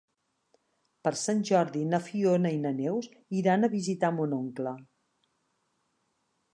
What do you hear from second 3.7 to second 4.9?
visitar mon oncle.